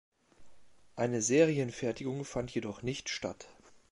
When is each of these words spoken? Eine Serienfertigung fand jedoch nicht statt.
Eine 0.95 1.21
Serienfertigung 1.21 2.25
fand 2.25 2.49
jedoch 2.55 2.81
nicht 2.81 3.07
statt. 3.09 3.45